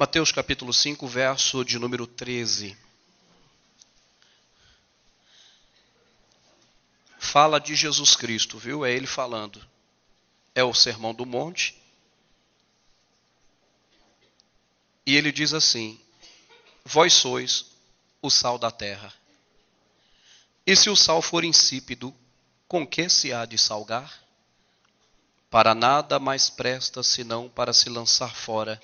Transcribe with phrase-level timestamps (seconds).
[0.00, 2.74] Mateus capítulo 5, verso de número 13.
[7.18, 8.82] Fala de Jesus Cristo, viu?
[8.82, 9.62] É ele falando.
[10.54, 11.78] É o Sermão do Monte.
[15.04, 16.00] E ele diz assim:
[16.82, 17.66] Vós sois
[18.22, 19.12] o sal da terra.
[20.66, 22.14] E se o sal for insípido,
[22.66, 24.24] com que se há de salgar?
[25.50, 28.80] Para nada mais presta senão para se lançar fora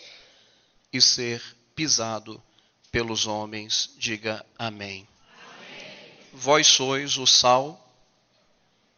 [0.97, 1.43] e ser
[1.75, 2.43] pisado
[2.91, 3.95] pelos homens.
[3.99, 5.07] Diga amém.
[5.39, 6.15] amém.
[6.33, 7.83] Vós sois o sal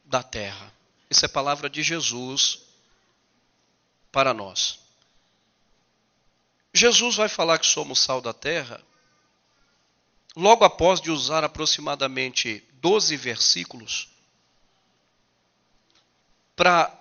[0.05, 0.73] da terra.
[1.11, 2.61] Isso é palavra de Jesus
[4.13, 4.79] para nós.
[6.73, 8.81] Jesus vai falar que somos sal da terra
[10.37, 14.09] logo após de usar aproximadamente 12 versículos
[16.55, 16.97] para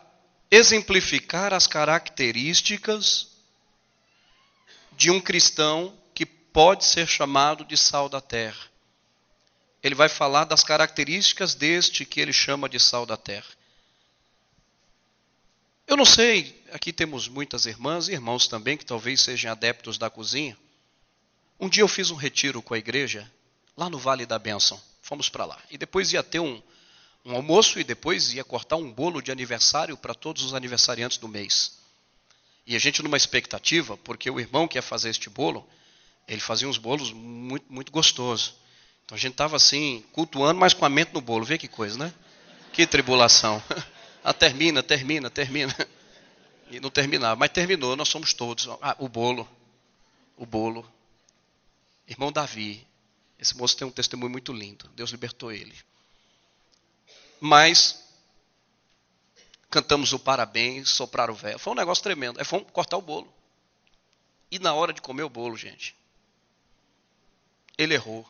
[0.49, 3.36] exemplificar as características
[4.97, 8.65] de um cristão que pode ser chamado de sal da terra.
[9.83, 13.45] Ele vai falar das características deste que ele chama de sal da terra.
[15.85, 20.09] Eu não sei, aqui temos muitas irmãs e irmãos também que talvez sejam adeptos da
[20.09, 20.57] cozinha.
[21.59, 23.31] Um dia eu fiz um retiro com a igreja,
[23.77, 24.81] lá no Vale da Bênção.
[25.03, 25.61] Fomos para lá.
[25.69, 26.59] E depois ia ter um,
[27.23, 31.27] um almoço e depois ia cortar um bolo de aniversário para todos os aniversariantes do
[31.27, 31.77] mês.
[32.67, 35.65] E a gente numa expectativa, porque o irmão que ia fazer este bolo,
[36.27, 38.55] ele fazia uns bolos muito, muito gostosos.
[39.05, 41.45] Então a gente estava assim, cultuando, mas com a mente no bolo.
[41.45, 42.13] Vê que coisa, né?
[42.73, 43.63] Que tribulação.
[44.23, 45.73] Ah, termina, termina, termina.
[46.69, 48.67] E não terminava, mas terminou, nós somos todos.
[48.81, 49.47] Ah, o bolo,
[50.35, 50.85] o bolo.
[52.05, 52.85] Irmão Davi,
[53.39, 54.89] esse moço tem um testemunho muito lindo.
[54.93, 55.73] Deus libertou ele.
[57.39, 58.06] Mas
[59.69, 61.59] cantamos o parabéns, soprar o véu.
[61.59, 62.39] Foi um negócio tremendo.
[62.39, 63.31] É fomos cortar o bolo.
[64.49, 65.95] E na hora de comer o bolo, gente,
[67.77, 68.27] ele errou.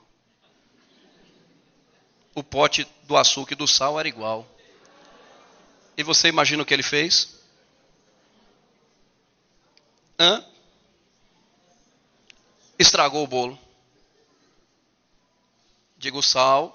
[2.33, 4.47] O pote do açúcar e do sal era igual.
[5.95, 7.39] E você imagina o que ele fez?
[10.19, 10.43] Hã?
[12.77, 13.57] Estragou o bolo.
[15.97, 16.73] Digo sal.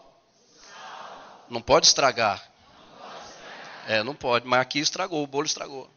[1.49, 2.52] Não pode estragar.
[3.87, 5.91] É, não pode, mas aqui estragou, o bolo estragou.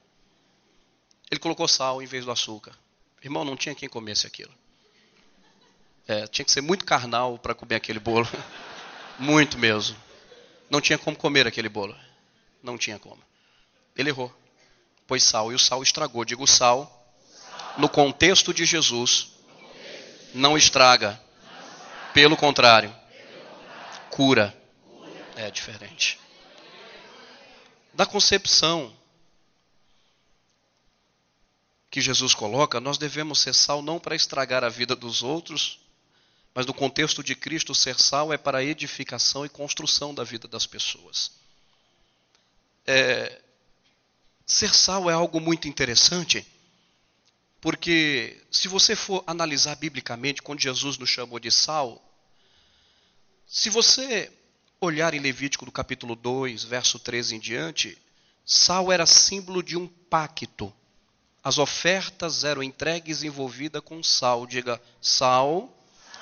[1.30, 2.74] Ele colocou sal em vez do açúcar.
[3.24, 4.54] Irmão, não tinha quem comesse aquilo.
[6.08, 8.28] É, tinha que ser muito carnal para comer aquele bolo.
[9.18, 9.98] muito mesmo.
[10.70, 11.96] Não tinha como comer aquele bolo.
[12.62, 13.22] Não tinha como.
[13.96, 14.34] Ele errou.
[15.08, 16.26] Pôs sal e o sal estragou.
[16.26, 16.92] Digo, sal,
[17.78, 19.32] no contexto de Jesus,
[20.34, 21.20] não estraga.
[22.14, 22.96] Pelo contrário,
[24.10, 24.56] cura.
[25.36, 26.25] É diferente
[27.96, 28.96] da concepção
[31.90, 35.80] que Jesus coloca, nós devemos ser sal não para estragar a vida dos outros,
[36.54, 40.66] mas no contexto de Cristo, ser sal é para edificação e construção da vida das
[40.66, 41.32] pessoas.
[42.86, 43.42] É,
[44.46, 46.46] ser sal é algo muito interessante,
[47.62, 52.04] porque se você for analisar biblicamente, quando Jesus nos chamou de sal,
[53.48, 54.32] se você
[54.80, 57.98] olhar em Levítico do capítulo 2, verso 13 em diante,
[58.46, 60.74] sal era símbolo de um pacto.
[61.44, 64.46] As ofertas eram entregues envolvidas com sal.
[64.46, 65.72] Diga, sal,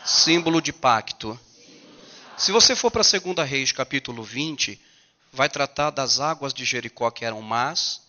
[0.05, 1.39] símbolo de pacto.
[2.37, 4.79] Se você for para 2 Reis, capítulo 20,
[5.31, 8.01] vai tratar das águas de Jericó que eram más.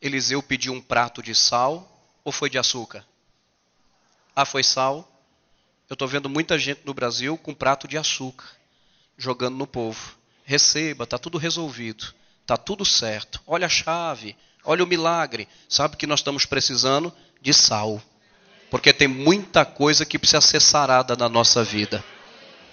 [0.00, 1.86] Eliseu pediu um prato de sal
[2.24, 3.04] ou foi de açúcar?
[4.34, 5.06] Ah, foi sal.
[5.88, 8.59] Eu estou vendo muita gente no Brasil com prato de açúcar
[9.20, 10.16] jogando no povo.
[10.44, 13.40] Receba, está tudo resolvido, está tudo certo.
[13.46, 15.46] Olha a chave, olha o milagre.
[15.68, 18.02] Sabe que nós estamos precisando de sal,
[18.70, 22.02] porque tem muita coisa que precisa ser sarada na nossa vida.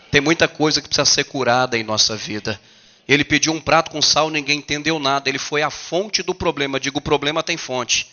[0.09, 2.59] Tem muita coisa que precisa ser curada em nossa vida.
[3.07, 5.29] Ele pediu um prato com sal, ninguém entendeu nada.
[5.29, 6.79] Ele foi a fonte do problema.
[6.79, 8.09] Digo, o problema tem fonte.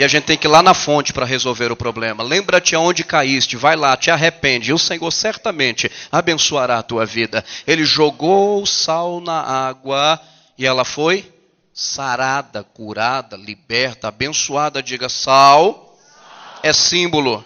[0.00, 2.24] E a gente tem que ir lá na fonte para resolver o problema.
[2.24, 4.70] Lembra-te aonde caíste, vai lá, te arrepende.
[4.70, 7.44] E o Senhor certamente abençoará a tua vida.
[7.66, 10.18] Ele jogou o sal na água
[10.56, 11.30] e ela foi
[11.74, 14.82] sarada, curada, liberta, abençoada.
[14.82, 16.60] Diga: sal, sal.
[16.62, 17.44] É, símbolo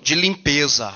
[0.00, 0.94] de limpeza.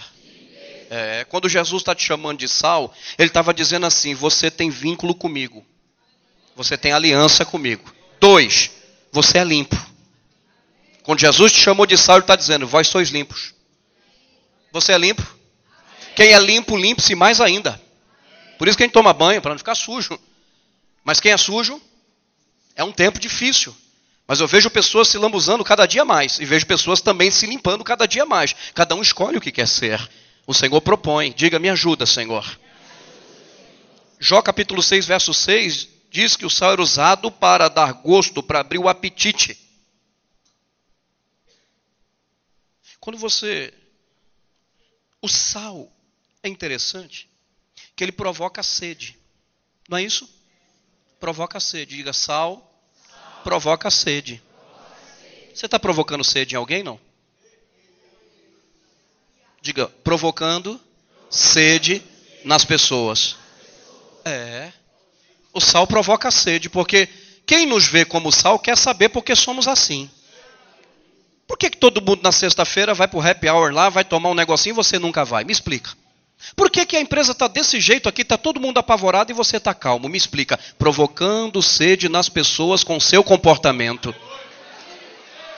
[0.88, 5.16] É, quando Jesus está te chamando de sal, ele estava dizendo assim: você tem vínculo
[5.16, 5.66] comigo,
[6.55, 7.93] você tem aliança comigo.
[8.20, 8.70] Dois,
[9.11, 9.89] você é limpo.
[11.11, 13.53] Quando Jesus te chamou de sal, ele está dizendo: Vós sois limpos.
[14.71, 15.27] Você é limpo?
[16.15, 17.83] Quem é limpo, limpe-se mais ainda.
[18.57, 20.17] Por isso que a gente toma banho, para não ficar sujo.
[21.03, 21.83] Mas quem é sujo,
[22.77, 23.75] é um tempo difícil.
[24.25, 26.39] Mas eu vejo pessoas se lambuzando cada dia mais.
[26.39, 28.55] E vejo pessoas também se limpando cada dia mais.
[28.73, 30.01] Cada um escolhe o que quer ser.
[30.47, 31.33] O Senhor propõe.
[31.33, 32.47] Diga, me ajuda, Senhor.
[34.21, 38.61] Jó capítulo 6, verso 6, diz que o sal era usado para dar gosto, para
[38.61, 39.69] abrir o apetite.
[43.00, 43.73] Quando você.
[45.23, 45.91] O sal
[46.43, 47.29] é interessante
[47.97, 49.19] que ele provoca sede.
[49.88, 50.29] Não é isso?
[51.19, 51.97] Provoca sede.
[51.97, 52.82] Diga sal,
[53.43, 54.43] provoca sede.
[55.55, 56.99] Você está provocando sede em alguém, não?
[59.61, 60.81] Diga, provocando
[61.29, 62.02] sede
[62.44, 63.37] nas pessoas.
[64.25, 64.73] É.
[65.52, 67.08] O sal provoca sede, porque
[67.47, 70.11] quem nos vê como sal quer saber porque somos assim.
[71.50, 74.29] Por que, que todo mundo na sexta-feira vai para o happy hour lá, vai tomar
[74.29, 75.43] um negocinho e você nunca vai?
[75.43, 75.91] Me explica.
[76.55, 79.56] Por que, que a empresa está desse jeito aqui, está todo mundo apavorado e você
[79.56, 80.08] está calmo?
[80.08, 80.56] Me explica.
[80.79, 84.14] Provocando sede nas pessoas com seu comportamento.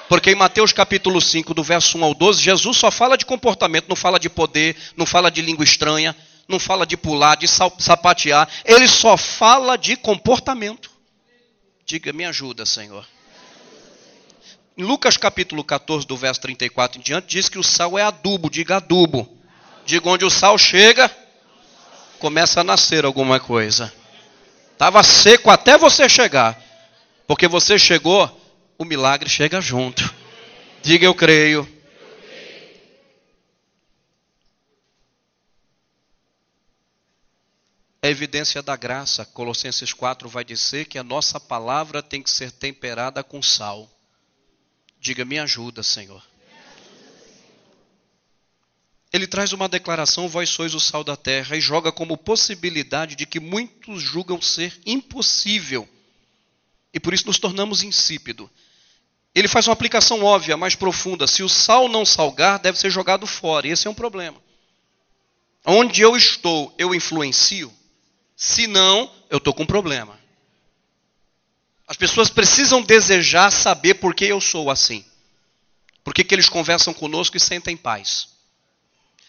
[0.08, 3.84] Porque em Mateus capítulo 5, do verso 1 ao 12, Jesus só fala de comportamento,
[3.86, 6.16] não fala de poder, não fala de língua estranha,
[6.48, 8.48] não fala de pular, de sapatear.
[8.64, 10.90] Ele só fala de comportamento.
[11.84, 13.04] Diga, me ajuda, Senhor.
[14.76, 18.48] Em Lucas capítulo 14, do verso 34 em diante, diz que o sal é adubo,
[18.48, 19.28] diga adubo.
[19.84, 21.14] Diga onde o sal chega,
[22.18, 23.92] começa a nascer alguma coisa.
[24.72, 26.58] Estava seco até você chegar.
[27.26, 28.30] Porque você chegou,
[28.78, 30.14] o milagre chega junto.
[30.82, 31.68] Diga eu creio.
[38.00, 39.26] É evidência da graça.
[39.26, 43.91] Colossenses 4 vai dizer que a nossa palavra tem que ser temperada com sal.
[45.02, 46.22] Diga, me ajuda, Senhor.
[49.12, 53.26] Ele traz uma declaração: Vós sois o sal da terra, e joga como possibilidade de
[53.26, 55.88] que muitos julgam ser impossível.
[56.94, 58.48] E por isso nos tornamos insípido.
[59.34, 61.26] Ele faz uma aplicação óbvia, mais profunda.
[61.26, 63.66] Se o sal não salgar, deve ser jogado fora.
[63.66, 64.40] E esse é um problema.
[65.66, 67.72] Onde eu estou, eu influencio.
[68.36, 70.16] Se não, eu estou com um problema.
[71.92, 75.04] As pessoas precisam desejar saber por que eu sou assim.
[76.02, 78.28] Por que, que eles conversam conosco e sentem paz?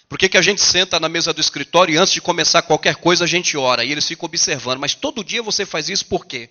[0.08, 2.96] Por que, que a gente senta na mesa do escritório e antes de começar qualquer
[2.96, 3.84] coisa a gente ora?
[3.84, 4.80] E eles ficam observando.
[4.80, 6.50] Mas todo dia você faz isso por quê?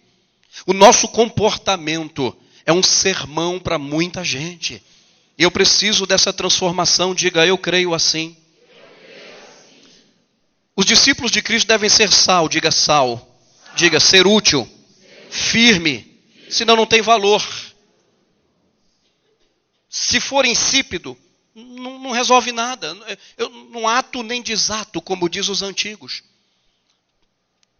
[0.67, 2.37] O nosso comportamento
[2.67, 4.83] é um sermão para muita gente.
[5.39, 7.15] Eu preciso dessa transformação.
[7.15, 8.37] Diga, eu creio assim.
[10.77, 12.51] Os discípulos de Cristo devem ser sal.
[12.51, 13.35] Diga sal.
[13.75, 14.69] Diga ser útil
[15.33, 17.43] firme, senão não tem valor.
[19.89, 21.17] Se for insípido,
[21.55, 22.95] não, não resolve nada.
[23.39, 26.23] Eu não ato nem desato, como diz os antigos.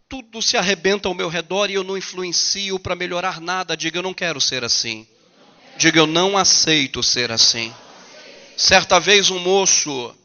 [0.09, 3.77] Tudo se arrebenta ao meu redor e eu não influencio para melhorar nada.
[3.77, 5.07] Diga, eu não quero ser assim.
[5.77, 7.73] Diga, eu não aceito ser assim.
[8.57, 10.15] Certa vez um moço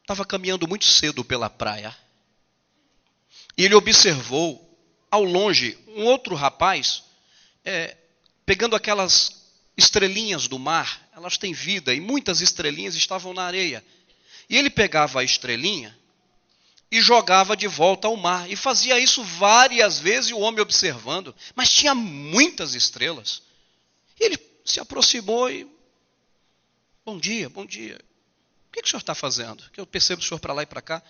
[0.00, 1.96] estava caminhando muito cedo pela praia.
[3.56, 4.71] E ele observou
[5.12, 7.04] ao longe um outro rapaz
[7.62, 7.94] é,
[8.46, 9.42] pegando aquelas
[9.76, 13.84] estrelinhas do mar, elas têm vida, e muitas estrelinhas estavam na areia.
[14.48, 15.96] E ele pegava a estrelinha
[16.90, 18.50] e jogava de volta ao mar.
[18.50, 21.34] E fazia isso várias vezes, o homem observando.
[21.54, 23.42] Mas tinha muitas estrelas.
[24.18, 25.66] E ele se aproximou e.
[27.04, 28.00] Bom dia, bom dia.
[28.68, 29.68] O que, que o senhor está fazendo?
[29.70, 31.02] Que eu percebo o senhor para lá e para cá.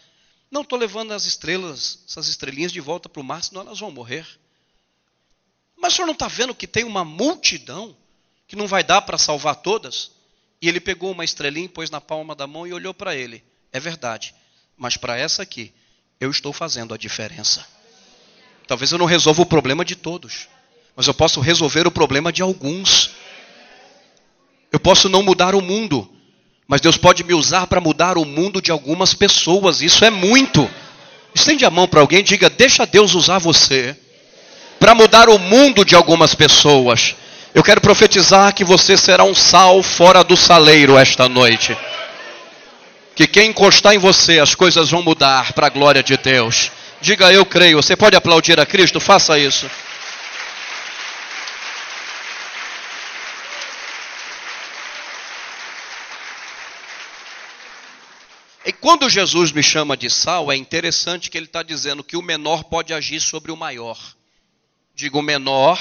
[0.52, 3.90] Não estou levando as estrelas, essas estrelinhas de volta para o mar, senão elas vão
[3.90, 4.26] morrer.
[5.74, 7.96] Mas o senhor não está vendo que tem uma multidão
[8.46, 10.10] que não vai dar para salvar todas?
[10.60, 13.42] E ele pegou uma estrelinha, pôs na palma da mão e olhou para ele.
[13.72, 14.34] É verdade,
[14.76, 15.72] mas para essa aqui,
[16.20, 17.66] eu estou fazendo a diferença.
[18.68, 20.48] Talvez eu não resolva o problema de todos,
[20.94, 23.10] mas eu posso resolver o problema de alguns.
[24.70, 26.11] Eu posso não mudar o mundo,
[26.72, 29.82] mas Deus pode me usar para mudar o mundo de algumas pessoas.
[29.82, 30.70] Isso é muito.
[31.34, 33.94] Estende a mão para alguém e diga: Deixa Deus usar você
[34.80, 37.14] para mudar o mundo de algumas pessoas.
[37.54, 41.76] Eu quero profetizar que você será um sal fora do saleiro esta noite.
[43.14, 46.72] Que quem encostar em você, as coisas vão mudar para a glória de Deus.
[47.02, 47.82] Diga eu creio.
[47.82, 48.98] Você pode aplaudir a Cristo?
[48.98, 49.70] Faça isso.
[58.82, 62.64] Quando Jesus me chama de sal, é interessante que ele está dizendo que o menor
[62.64, 63.96] pode agir sobre o maior.
[64.92, 65.80] Digo, o menor,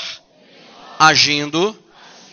[1.00, 1.75] agindo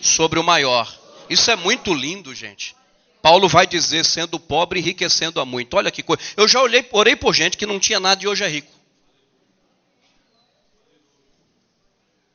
[0.03, 0.95] sobre o maior.
[1.31, 2.77] Isso é muito lindo, gente.
[3.23, 5.75] Paulo vai dizer, sendo pobre, enriquecendo a muito.
[5.75, 6.23] Olha que coisa.
[6.37, 8.71] Eu já olhei, orei por gente que não tinha nada e hoje é rico.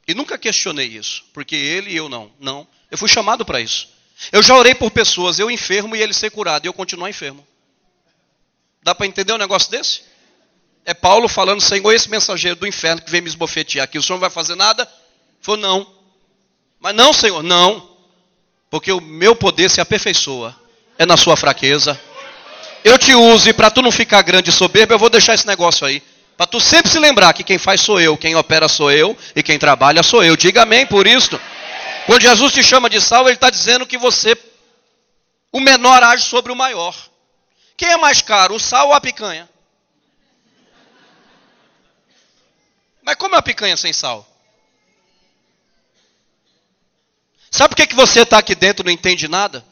[0.07, 2.31] E nunca questionei isso, porque ele e eu não.
[2.39, 2.67] Não.
[2.89, 3.89] Eu fui chamado para isso.
[4.31, 7.47] Eu já orei por pessoas, eu enfermo e ele ser curado, e eu continuar enfermo.
[8.83, 10.01] Dá para entender um negócio desse?
[10.85, 14.17] É Paulo falando, Senhor, esse mensageiro do inferno que vem me esbofetear aqui, o senhor
[14.17, 14.87] não vai fazer nada?
[15.41, 15.87] Falou, não.
[16.79, 17.89] Mas não, Senhor, não.
[18.69, 20.53] Porque o meu poder se aperfeiçoa.
[20.97, 21.99] É na sua fraqueza.
[22.83, 25.47] Eu te uso e para tu não ficar grande e soberbo, eu vou deixar esse
[25.47, 26.03] negócio aí.
[26.35, 29.41] Para tu sempre se lembrar que quem faz sou eu, quem opera sou eu e
[29.41, 30.35] quem trabalha sou eu.
[30.35, 31.39] Diga amém por isso.
[32.05, 34.37] Quando Jesus te chama de sal, ele está dizendo que você,
[35.51, 36.93] o menor age sobre o maior.
[37.75, 39.49] Quem é mais caro, o sal ou a picanha?
[43.01, 44.25] Mas como é a picanha sem sal?
[47.51, 49.63] Sabe por que, que você está aqui dentro e não entende nada?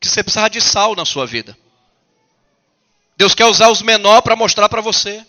[0.00, 1.56] Que você precisa de sal na sua vida.
[3.16, 5.24] Deus quer usar os menores para mostrar para você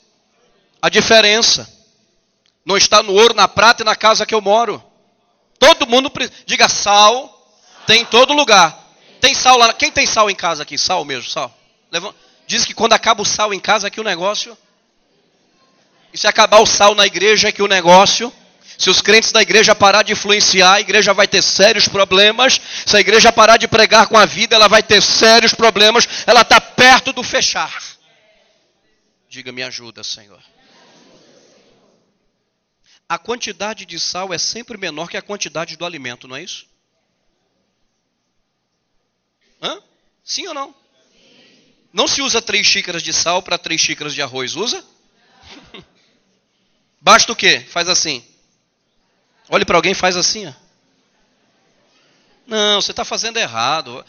[0.82, 1.72] a diferença.
[2.66, 4.84] Não está no ouro, na prata e na casa que eu moro.
[5.60, 6.12] Todo mundo
[6.46, 7.56] diga sal,
[7.86, 8.87] tem em todo lugar.
[9.20, 9.74] Tem sal lá.
[9.74, 10.78] Quem tem sal em casa aqui?
[10.78, 11.56] Sal mesmo, sal.
[12.46, 14.58] Diz que quando acaba o sal em casa aqui o negócio.
[16.14, 18.32] E se acabar o sal na igreja aqui o negócio.
[18.78, 22.62] Se os crentes da igreja parar de influenciar, a igreja vai ter sérios problemas.
[22.86, 26.08] Se a igreja parar de pregar com a vida, ela vai ter sérios problemas.
[26.28, 27.82] Ela está perto do fechar.
[29.28, 30.42] Diga, me ajuda, Senhor.
[33.10, 36.66] A quantidade de sal é sempre menor que a quantidade do alimento, não é isso?
[39.62, 39.82] Hã?
[40.24, 40.76] Sim ou não?
[41.94, 44.84] Não se usa três xícaras de sal para três xícaras de arroz, usa?
[47.02, 47.60] Basta o quê?
[47.62, 48.24] Faz assim.
[49.50, 50.48] Olhe para alguém faz assim.
[50.48, 50.54] Ó.
[52.46, 54.06] Não, você está fazendo errado.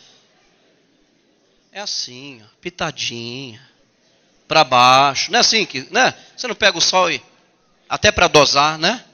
[1.72, 3.60] É assim, ó, pitadinha.
[4.46, 5.30] Para baixo.
[5.30, 5.86] Não é assim que.
[5.90, 6.14] Né?
[6.36, 7.22] Você não pega o sol e.
[7.88, 9.04] Até para dosar, né?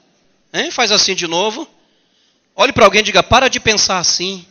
[0.53, 0.71] Hein?
[0.71, 1.67] Faz assim de novo.
[2.55, 4.45] Olhe para alguém e diga: para de pensar assim.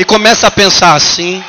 [0.00, 1.44] E começa a pensar assim.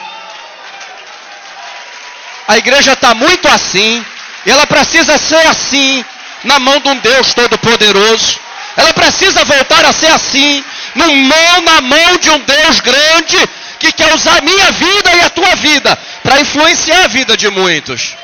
[2.46, 4.05] A igreja está muito assim.
[4.46, 6.03] E ela precisa ser assim.
[6.43, 8.41] Na mão de um Deus Todo-Poderoso.
[8.75, 10.63] Ela precisa voltar a ser assim,
[10.96, 13.38] no mão, na mão de um Deus grande
[13.79, 17.50] que quer usar a minha vida e a tua vida para influenciar a vida de
[17.50, 18.15] muitos.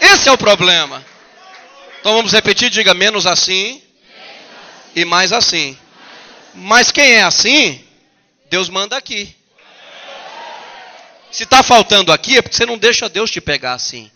[0.00, 1.04] Esse é o problema.
[2.00, 3.82] Então vamos repetir, diga menos assim
[4.94, 5.76] e mais assim.
[6.54, 7.84] Mas quem é assim,
[8.48, 9.36] Deus manda aqui.
[11.30, 14.10] Se está faltando aqui, é porque você não deixa Deus te pegar assim.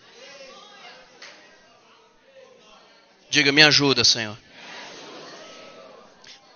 [3.29, 4.37] Diga, me ajuda, Senhor.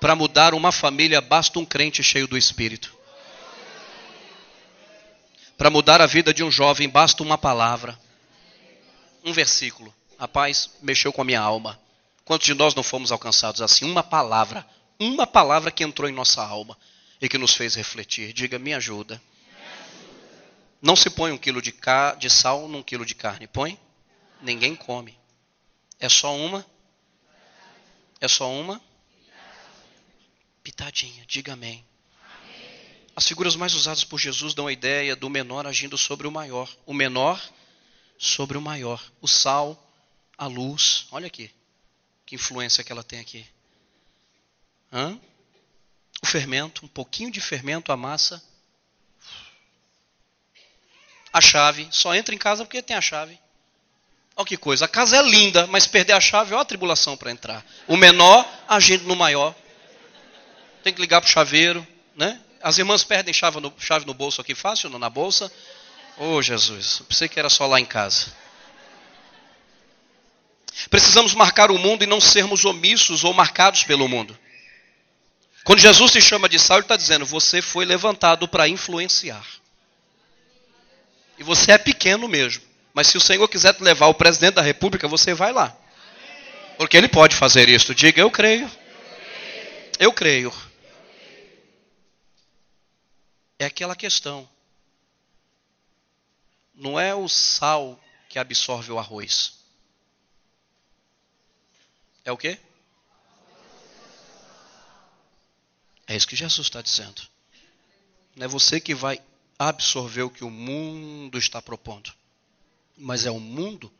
[0.00, 2.94] Para mudar uma família basta um crente cheio do Espírito.
[5.56, 7.98] Para mudar a vida de um jovem basta uma palavra,
[9.24, 9.94] um versículo.
[10.18, 11.78] Rapaz, mexeu com a minha alma.
[12.24, 13.84] Quantos de nós não fomos alcançados assim?
[13.84, 14.66] Uma palavra,
[14.98, 16.76] uma palavra que entrou em nossa alma
[17.20, 18.32] e que nos fez refletir.
[18.32, 19.22] Diga, me ajuda.
[20.84, 21.74] Não se põe um quilo de,
[22.18, 23.46] de sal num quilo de carne.
[23.46, 23.80] Põe?
[24.42, 25.18] Ninguém come.
[25.98, 26.64] É só uma?
[28.20, 28.78] É só uma?
[30.62, 31.24] pitadinha.
[31.26, 31.82] Diga amém.
[33.16, 36.74] As figuras mais usadas por Jesus dão a ideia do menor agindo sobre o maior.
[36.84, 37.40] O menor
[38.18, 39.02] sobre o maior.
[39.22, 39.82] O sal,
[40.36, 41.06] a luz.
[41.10, 41.50] Olha aqui.
[42.26, 43.46] Que influência que ela tem aqui.
[44.92, 45.18] Hã?
[46.22, 48.42] O fermento, um pouquinho de fermento, a massa.
[51.34, 51.88] A chave.
[51.90, 53.38] Só entra em casa porque tem a chave.
[54.36, 54.84] Olha que coisa.
[54.84, 57.64] A casa é linda, mas perder a chave é uma tribulação para entrar.
[57.86, 59.54] O menor agindo no maior
[60.82, 61.86] tem que ligar para o chaveiro,
[62.16, 62.40] né?
[62.62, 65.52] As irmãs perdem chave no, chave no bolso aqui fácil, não na bolsa?
[66.16, 68.32] Oh, Jesus, eu pensei que era só lá em casa.
[70.88, 74.38] Precisamos marcar o mundo e não sermos omissos ou marcados pelo mundo.
[75.64, 79.44] Quando Jesus se chama de sal, ele está dizendo: você foi levantado para influenciar.
[81.38, 82.62] E você é pequeno mesmo.
[82.92, 85.76] Mas se o Senhor quiser levar ao presidente da república, você vai lá.
[86.78, 87.94] Porque ele pode fazer isso.
[87.94, 88.70] Diga, eu creio.
[89.98, 90.52] Eu creio
[93.64, 94.48] é aquela questão.
[96.74, 99.54] Não é o sal que absorve o arroz.
[102.24, 102.58] É o quê?
[106.06, 107.22] É isso que Jesus está dizendo.
[108.34, 109.22] Não é você que vai
[109.68, 112.12] absorver o que o mundo está propondo,
[112.96, 113.92] mas é o mundo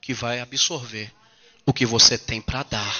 [0.00, 1.12] que vai absorver
[1.66, 2.96] o que você tem para dar.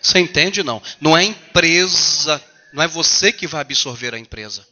[0.00, 0.82] Você entende não?
[1.00, 4.66] Não é a empresa não é você que vai absorver a empresa.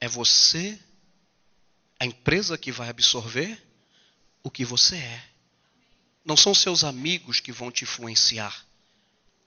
[0.00, 0.78] É você,
[2.00, 3.62] a empresa que vai absorver
[4.42, 5.24] o que você é.
[6.24, 8.64] Não são seus amigos que vão te influenciar.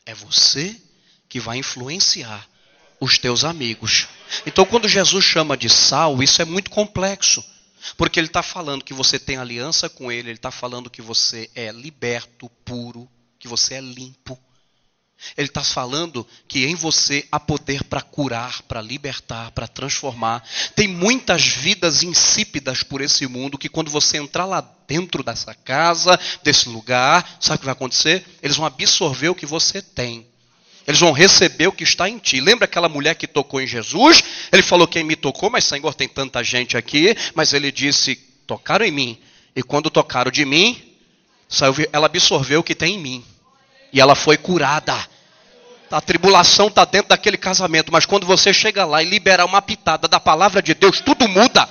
[0.06, 0.80] É você
[1.28, 2.48] que vai influenciar
[3.02, 4.08] os teus amigos.
[4.46, 7.44] Então, quando Jesus chama de sal, isso é muito complexo.
[7.98, 11.50] Porque ele está falando que você tem aliança com ele, ele está falando que você
[11.56, 14.40] é liberto, puro, que você é limpo.
[15.36, 20.44] Ele está falando que em você há poder para curar, para libertar, para transformar.
[20.76, 26.20] Tem muitas vidas insípidas por esse mundo que, quando você entrar lá dentro dessa casa,
[26.44, 28.26] desse lugar, sabe o que vai acontecer?
[28.42, 30.31] Eles vão absorver o que você tem.
[30.88, 32.42] Eles vão receber o que está em ti.
[32.42, 34.24] Lembra aquela mulher que tocou em Jesus?
[34.52, 37.16] Ele falou: Quem me tocou, mas Senhor, tem tanta gente aqui.
[37.36, 38.16] Mas ele disse:
[38.48, 39.18] Tocaram em mim.
[39.56, 40.82] E quando tocaram de mim,
[41.92, 43.26] ela absorveu o que tem em mim.
[43.94, 44.96] E ela foi curada.
[45.92, 50.08] A tribulação está dentro daquele casamento, mas quando você chega lá e libera uma pitada
[50.08, 51.68] da palavra de Deus, tudo muda.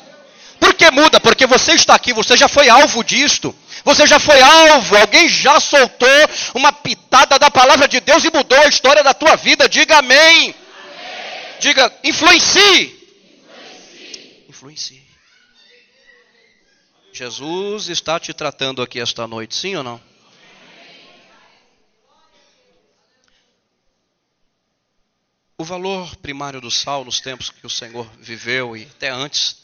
[0.61, 1.19] Por que muda?
[1.19, 3.57] Porque você está aqui, você já foi alvo disto.
[3.83, 6.09] Você já foi alvo, alguém já soltou
[6.55, 9.67] uma pitada da palavra de Deus e mudou a história da tua vida.
[9.69, 10.19] Diga amém.
[10.21, 10.55] amém.
[11.59, 12.61] Diga, influencie.
[14.47, 14.47] influencie.
[14.49, 15.11] Influencie.
[17.13, 20.01] Jesus está te tratando aqui esta noite, sim ou não?
[25.57, 29.60] O valor primário do sal nos tempos que o Senhor viveu e até antes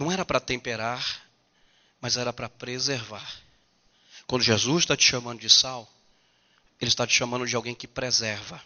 [0.00, 1.28] não era para temperar,
[2.00, 3.38] mas era para preservar.
[4.26, 5.86] Quando Jesus está te chamando de sal,
[6.80, 8.64] ele está te chamando de alguém que preserva.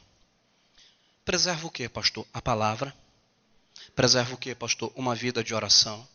[1.24, 2.24] Preserva o que, pastor?
[2.32, 2.94] A palavra.
[3.96, 4.92] Preserva o que, pastor?
[4.94, 6.06] Uma vida de oração.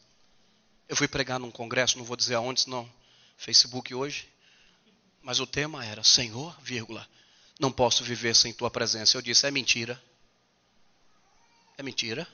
[0.88, 2.90] Eu fui pregar num congresso, não vou dizer aonde, senão
[3.36, 4.26] Facebook hoje.
[5.22, 7.06] Mas o tema era: Senhor, vírgula,
[7.60, 9.18] não posso viver sem tua presença.
[9.18, 10.02] Eu disse: é mentira.
[11.78, 12.26] É mentira.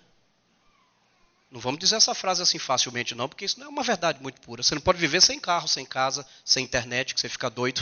[1.55, 4.41] Não vamos dizer essa frase assim facilmente, não, porque isso não é uma verdade muito
[4.41, 4.61] pura.
[4.61, 7.81] Você não pode viver sem carro, sem casa, sem internet, que você fica doido.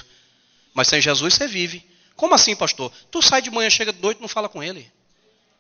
[0.75, 1.83] Mas sem Jesus você vive.
[2.15, 2.93] Como assim, pastor?
[3.09, 4.91] Tu sai de manhã, chega noite, não fala com ele.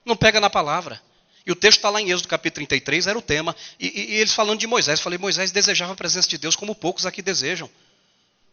[0.05, 1.01] Não pega na palavra.
[1.43, 3.55] E o texto está lá em Êxodo capítulo 33, era o tema.
[3.79, 4.99] E, e, e eles falando de Moisés.
[4.99, 7.67] Eu falei, Moisés desejava a presença de Deus como poucos aqui desejam.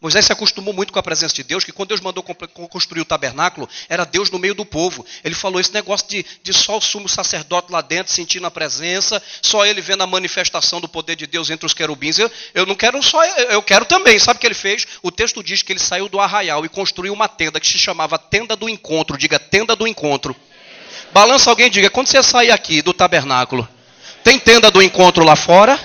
[0.01, 3.05] Moisés se acostumou muito com a presença de Deus, que quando Deus mandou construir o
[3.05, 5.05] tabernáculo, era Deus no meio do povo.
[5.23, 9.21] Ele falou esse negócio de, de só o sumo sacerdote lá dentro, sentindo a presença,
[9.43, 12.17] só ele vendo a manifestação do poder de Deus entre os querubins.
[12.17, 14.17] Eu, eu não quero só, eu quero também.
[14.17, 14.87] Sabe o que ele fez?
[15.03, 18.17] O texto diz que ele saiu do arraial e construiu uma tenda que se chamava
[18.17, 19.17] Tenda do Encontro.
[19.19, 20.35] Diga, Tenda do Encontro.
[21.13, 23.67] Balança alguém diga, quando você sair aqui do tabernáculo,
[24.23, 25.79] tem tenda do encontro lá fora?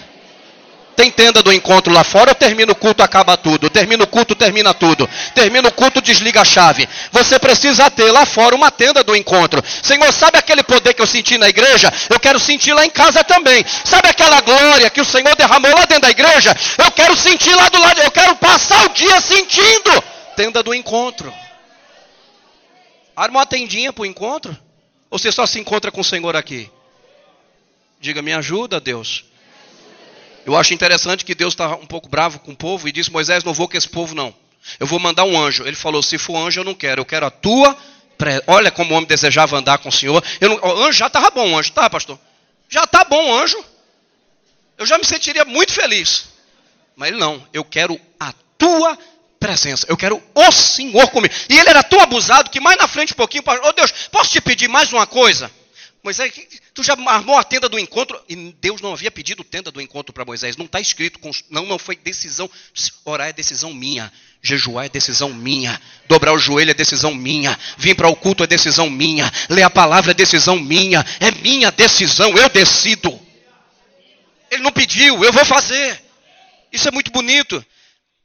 [0.96, 3.68] Tem tenda do encontro lá fora, eu termino o culto, acaba tudo.
[3.68, 5.08] Termino o culto, termina tudo.
[5.34, 6.88] Termino o culto, desliga a chave.
[7.12, 9.62] Você precisa ter lá fora uma tenda do encontro.
[9.82, 11.92] Senhor, sabe aquele poder que eu senti na igreja?
[12.08, 13.62] Eu quero sentir lá em casa também.
[13.84, 16.56] Sabe aquela glória que o Senhor derramou lá dentro da igreja?
[16.78, 20.02] Eu quero sentir lá do lado, eu quero passar o dia sentindo.
[20.34, 21.32] Tenda do encontro.
[23.14, 24.56] Arma uma tendinha para o encontro?
[25.10, 26.70] Ou você só se encontra com o Senhor aqui?
[28.00, 29.24] Diga, me ajuda, Deus.
[30.46, 33.42] Eu acho interessante que Deus está um pouco bravo com o povo e disse: Moisés,
[33.42, 34.32] não vou com esse povo, não.
[34.78, 35.66] Eu vou mandar um anjo.
[35.66, 37.00] Ele falou: se for anjo, eu não quero.
[37.00, 37.76] Eu quero a tua.
[38.16, 38.40] Pre...
[38.46, 40.22] Olha como o homem desejava andar com o Senhor.
[40.40, 40.56] Eu não...
[40.56, 42.16] O anjo já estava bom, anjo, tá, pastor?
[42.68, 43.62] Já está bom, anjo.
[44.78, 46.28] Eu já me sentiria muito feliz.
[46.94, 47.44] Mas ele não.
[47.52, 48.96] Eu quero a tua
[49.40, 49.84] presença.
[49.88, 51.34] Eu quero o Senhor comigo.
[51.48, 54.40] E ele era tão abusado que mais na frente um pouquinho, oh Deus, posso te
[54.40, 55.50] pedir mais uma coisa?
[56.04, 56.32] Moisés,
[56.76, 58.22] tu já armou a tenda do encontro?
[58.28, 60.58] E Deus não havia pedido tenda do encontro para Moisés.
[60.58, 62.50] Não está escrito, não, não foi decisão.
[63.02, 64.12] Orar é decisão minha.
[64.42, 65.80] Jejuar é decisão minha.
[66.06, 67.58] Dobrar o joelho é decisão minha.
[67.78, 69.32] Vir para o culto é decisão minha.
[69.48, 71.02] Ler a palavra é decisão minha.
[71.18, 72.36] É minha decisão.
[72.36, 73.18] Eu decido.
[74.50, 75.98] Ele não pediu, eu vou fazer.
[76.70, 77.64] Isso é muito bonito.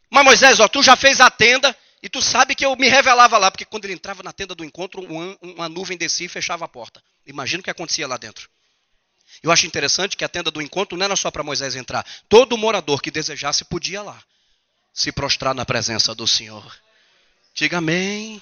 [0.10, 3.38] Mas Moisés, ó, tu já fez a tenda, e tu sabe que eu me revelava
[3.38, 5.06] lá, porque quando ele entrava na tenda do encontro,
[5.42, 7.04] uma nuvem descia e fechava a porta.
[7.26, 8.50] Imagina o que acontecia lá dentro.
[9.44, 12.06] Eu acho interessante que a tenda do encontro não era só para Moisés entrar.
[12.28, 14.22] Todo morador que desejasse podia lá
[14.94, 16.76] se prostrar na presença do Senhor.
[17.54, 18.42] Diga amém.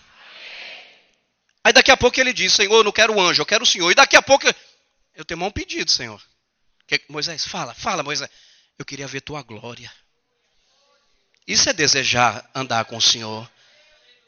[1.63, 3.67] Aí daqui a pouco ele diz: Senhor, eu não quero o anjo, eu quero o
[3.67, 3.91] Senhor.
[3.91, 4.47] E daqui a pouco
[5.15, 6.21] eu tenho um pedido, Senhor.
[6.87, 8.29] Que, Moisés, fala, fala, Moisés.
[8.77, 9.91] Eu queria ver tua glória.
[11.49, 13.49] Isso é desejar andar com o Senhor.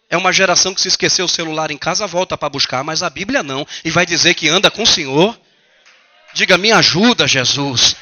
[0.10, 3.12] É uma geração que se esqueceu o celular em casa, volta para buscar, mas a
[3.12, 3.66] Bíblia não.
[3.86, 5.40] E vai dizer que anda com o Senhor.
[6.34, 7.96] Diga, me ajuda, Jesus.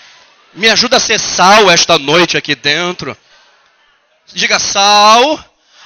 [0.53, 3.15] Me ajuda a ser sal esta noite aqui dentro.
[4.27, 5.37] Diga, sal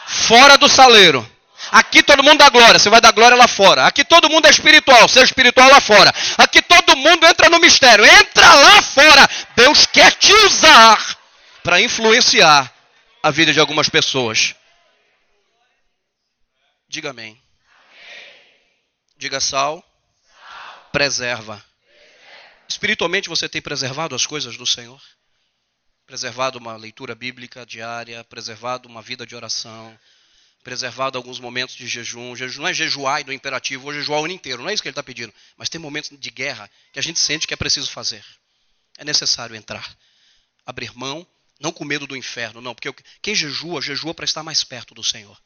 [0.06, 1.28] fora do saleiro.
[1.72, 3.88] Aqui todo mundo dá glória, você vai dar glória lá fora.
[3.88, 6.14] Aqui todo mundo é espiritual, seja espiritual lá fora.
[6.38, 9.28] Aqui todo mundo entra no mistério, entra lá fora.
[9.56, 11.18] Deus quer te usar
[11.64, 12.72] para influenciar
[13.24, 14.54] a vida de algumas pessoas.
[16.90, 17.42] Diga amém.
[19.16, 19.82] Diga sal,
[20.92, 21.64] preserva.
[22.68, 25.02] Espiritualmente você tem preservado as coisas do Senhor?
[26.06, 29.98] Preservado uma leitura bíblica diária, preservado uma vida de oração,
[30.62, 32.36] preservado alguns momentos de jejum.
[32.36, 34.84] Jejum não é jejuar e do imperativo, ou jejuar o ano inteiro, não é isso
[34.84, 35.34] que ele está pedindo.
[35.56, 38.26] Mas tem momentos de guerra que a gente sente que é preciso fazer.
[38.98, 39.96] É necessário entrar,
[40.66, 41.26] abrir mão,
[41.64, 45.02] não com medo do inferno, não, porque quem jejua, jejua para estar mais perto do
[45.02, 45.42] Senhor.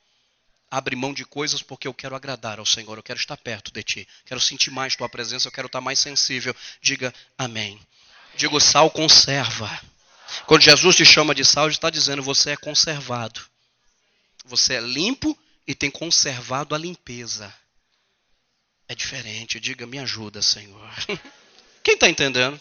[0.69, 3.83] Abre mão de coisas porque eu quero agradar ao Senhor, eu quero estar perto de
[3.83, 6.55] Ti, quero sentir mais Tua presença, eu quero estar mais sensível.
[6.81, 7.79] Diga amém.
[8.35, 9.69] Digo, sal conserva.
[10.47, 13.39] Quando Jesus te chama de sal, ele está dizendo: você é conservado.
[14.43, 17.53] Você é limpo e tem conservado a limpeza.
[18.87, 19.59] É diferente.
[19.59, 20.91] Diga, me ajuda, Senhor.
[21.83, 22.59] Quem está entendendo?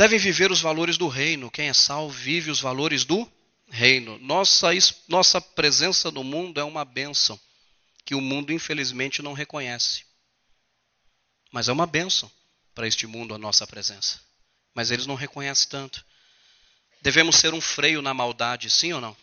[0.00, 1.50] Devem viver os valores do reino.
[1.50, 3.30] Quem é salvo vive os valores do
[3.68, 4.18] reino.
[4.20, 4.68] Nossa,
[5.06, 7.38] nossa presença no mundo é uma bênção
[8.02, 10.06] que o mundo, infelizmente, não reconhece.
[11.52, 12.32] Mas é uma bênção
[12.74, 14.18] para este mundo a nossa presença.
[14.74, 16.02] Mas eles não reconhecem tanto.
[17.02, 19.14] Devemos ser um freio na maldade, sim ou não?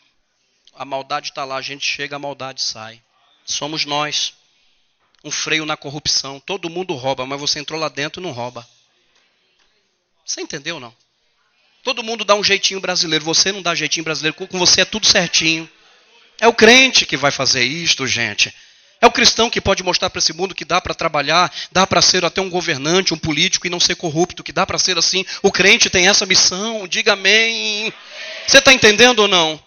[0.76, 3.02] A maldade está lá, a gente chega, a maldade sai.
[3.48, 4.36] Somos nós.
[5.24, 6.40] Um freio na corrupção.
[6.40, 8.77] Todo mundo rouba, mas você entrou lá dentro e não rouba.
[10.28, 10.94] Você entendeu ou não?
[11.82, 13.24] Todo mundo dá um jeitinho brasileiro.
[13.24, 14.36] Você não dá jeitinho brasileiro.
[14.36, 15.70] Com você é tudo certinho.
[16.40, 18.54] É o crente que vai fazer isto, gente.
[19.00, 22.02] É o cristão que pode mostrar para esse mundo que dá para trabalhar, dá para
[22.02, 25.26] ser até um governante, um político e não ser corrupto, que dá para ser assim.
[25.42, 27.94] O crente tem essa missão, diga amém.
[28.46, 29.64] Você está entendendo ou não?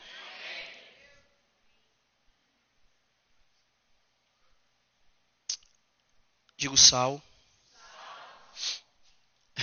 [6.58, 7.22] Digo sal.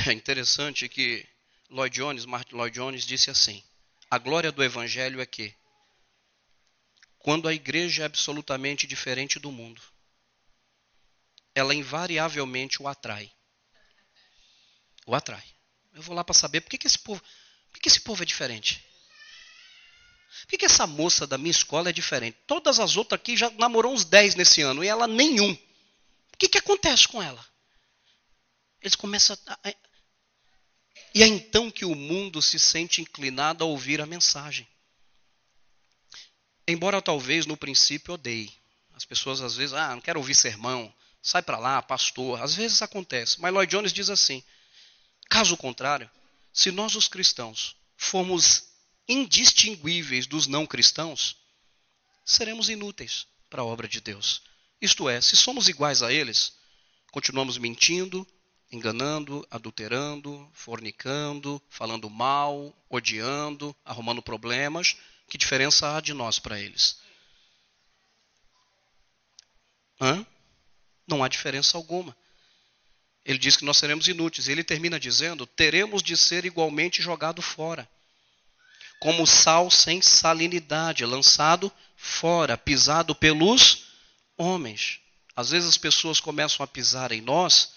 [0.05, 1.27] É interessante que
[1.69, 3.63] Lloyd Jones, Martin Lloyd Jones disse assim:
[4.10, 5.53] a glória do evangelho é que
[7.17, 9.81] quando a igreja é absolutamente diferente do mundo,
[11.53, 13.31] ela invariavelmente o atrai.
[15.05, 15.43] O atrai.
[15.93, 17.21] Eu vou lá para saber por que, que esse povo,
[17.71, 18.86] por que, esse povo é diferente.
[20.47, 22.38] Por que, essa moça da minha escola é diferente?
[22.45, 25.51] Todas as outras aqui já namorou uns 10 nesse ano e ela nenhum.
[25.51, 27.43] O que, que acontece com ela?
[28.79, 29.60] Eles começam a,
[31.13, 34.67] e é então que o mundo se sente inclinado a ouvir a mensagem.
[36.67, 38.51] Embora talvez no princípio odeie.
[38.93, 42.41] As pessoas às vezes, ah, não quero ouvir sermão, sai para lá, pastor.
[42.41, 43.39] Às vezes acontece.
[43.39, 44.43] Mas Lloyd Jones diz assim:
[45.29, 46.09] caso contrário,
[46.51, 48.63] se nós os cristãos formos
[49.07, 51.37] indistinguíveis dos não cristãos,
[52.25, 54.41] seremos inúteis para a obra de Deus.
[54.81, 56.53] Isto é, se somos iguais a eles,
[57.11, 58.27] continuamos mentindo,
[58.71, 66.99] enganando, adulterando, fornicando, falando mal, odiando, arrumando problemas que diferença há de nós para eles?
[69.99, 70.25] Hã?
[71.06, 72.15] Não há diferença alguma.
[73.25, 74.47] Ele diz que nós seremos inúteis.
[74.47, 77.88] Ele termina dizendo: teremos de ser igualmente jogado fora.
[78.99, 83.86] Como sal sem salinidade, lançado fora, pisado pelos
[84.38, 84.99] homens.
[85.36, 87.75] Às vezes as pessoas começam a pisar em nós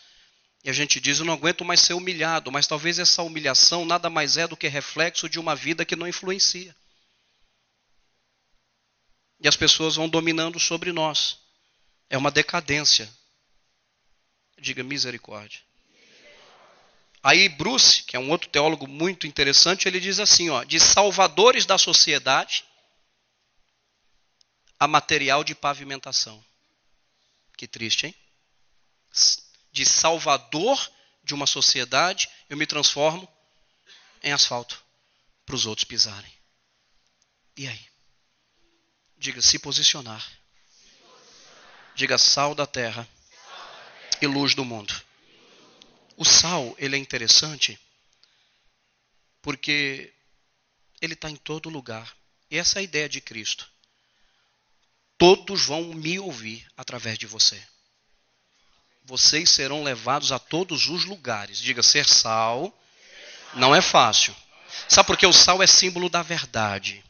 [0.62, 4.10] e a gente diz: eu não aguento mais ser humilhado, mas talvez essa humilhação nada
[4.10, 6.74] mais é do que reflexo de uma vida que não influencia.
[9.40, 11.38] E as pessoas vão dominando sobre nós.
[12.10, 13.10] É uma decadência.
[14.58, 15.60] Diga misericórdia.
[17.22, 21.64] Aí Bruce, que é um outro teólogo muito interessante, ele diz assim, ó, de salvadores
[21.64, 22.64] da sociedade
[24.78, 26.42] a material de pavimentação.
[27.56, 28.14] Que triste, hein?
[29.72, 30.90] De salvador
[31.22, 33.28] de uma sociedade, eu me transformo
[34.22, 34.82] em asfalto
[35.46, 36.32] para os outros pisarem.
[37.56, 37.86] E aí?
[39.16, 40.26] Diga se posicionar.
[41.94, 43.08] Diga sal da terra
[44.20, 44.94] e luz do mundo.
[46.16, 47.78] O sal, ele é interessante
[49.42, 50.12] porque
[51.00, 52.16] ele está em todo lugar.
[52.50, 53.70] E essa é a ideia de Cristo.
[55.16, 57.62] Todos vão me ouvir através de você.
[59.10, 61.58] Vocês serão levados a todos os lugares.
[61.58, 62.72] Diga, ser sal
[63.54, 64.32] não é fácil.
[64.88, 67.02] Sabe por que o sal é símbolo da verdade?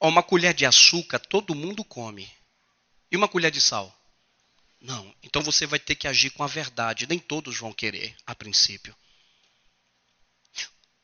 [0.00, 2.32] uma colher de açúcar todo mundo come.
[3.10, 3.94] E uma colher de sal?
[4.80, 5.14] Não.
[5.22, 7.06] Então você vai ter que agir com a verdade.
[7.06, 8.96] Nem todos vão querer, a princípio.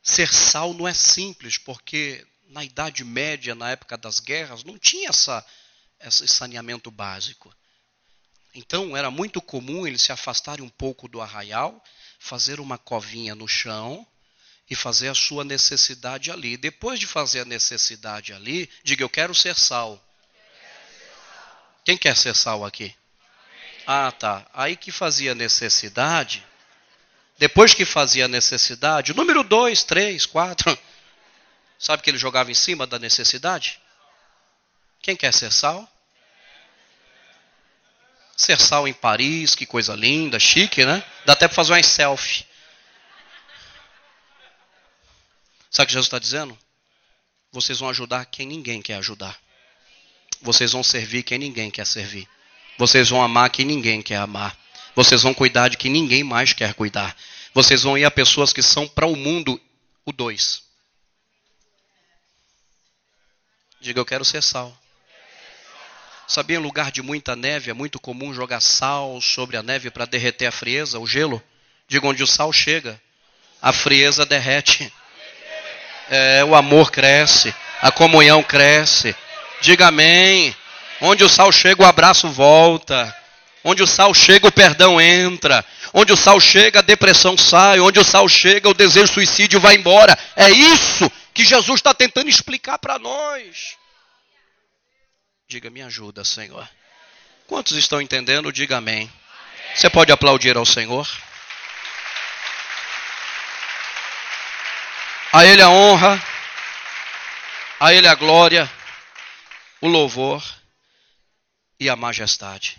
[0.02, 5.10] Ser sal não é simples, porque na Idade Média, na época das guerras, não tinha
[5.10, 5.44] essa,
[6.00, 7.54] esse saneamento básico.
[8.54, 11.82] Então era muito comum eles se afastarem um pouco do arraial,
[12.18, 14.06] fazer uma covinha no chão
[14.70, 16.56] e fazer a sua necessidade ali.
[16.56, 20.02] Depois de fazer a necessidade ali, diga: Eu quero ser sal.
[21.84, 22.94] Quem quer ser sal aqui?
[23.86, 24.46] Ah, tá.
[24.52, 26.46] Aí que fazia necessidade.
[27.38, 30.78] Depois que fazia necessidade, o número 2, 3, 4.
[31.78, 33.80] Sabe que ele jogava em cima da necessidade?
[35.00, 35.88] Quem quer ser sal?
[38.38, 41.02] Ser sal em Paris, que coisa linda, chique, né?
[41.26, 42.46] Dá até para fazer uma selfie.
[45.68, 46.56] Sabe o que Jesus está dizendo?
[47.50, 49.36] Vocês vão ajudar quem ninguém quer ajudar.
[50.40, 52.28] Vocês vão servir quem ninguém quer servir.
[52.78, 54.56] Vocês vão amar quem ninguém quer amar.
[54.94, 57.16] Vocês vão cuidar de quem ninguém mais quer cuidar.
[57.52, 59.60] Vocês vão ir a pessoas que são para o mundo
[60.04, 60.62] o dois.
[63.80, 64.76] Diga, eu quero ser sal.
[66.28, 70.04] Sabia em lugar de muita neve é muito comum jogar sal sobre a neve para
[70.04, 71.42] derreter a frieza, o gelo?
[71.88, 73.00] Diga onde o sal chega,
[73.62, 74.92] a frieza derrete.
[76.10, 79.16] É, o amor cresce, a comunhão cresce.
[79.62, 80.54] Diga amém.
[81.00, 83.16] Onde o sal chega, o abraço volta.
[83.64, 85.64] Onde o sal chega, o perdão entra.
[85.94, 87.80] Onde o sal chega, a depressão sai.
[87.80, 90.18] Onde o sal chega, o desejo de suicídio vai embora.
[90.36, 93.77] É isso que Jesus está tentando explicar para nós.
[95.48, 96.68] Diga, me ajuda, Senhor.
[97.46, 98.52] Quantos estão entendendo?
[98.52, 99.10] Diga amém.
[99.74, 101.08] Você pode aplaudir ao Senhor?
[105.32, 106.22] A Ele a honra,
[107.80, 108.70] a Ele a glória,
[109.80, 110.44] o louvor
[111.80, 112.78] e a majestade.